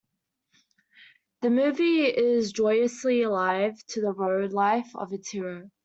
The 1.41 1.51
movie 1.51 2.05
is 2.05 2.51
joyously 2.53 3.21
alive 3.21 3.75
to 3.89 4.01
the 4.01 4.11
road 4.13 4.51
life 4.51 4.89
of 4.95 5.13
its 5.13 5.29
hero. 5.29 5.69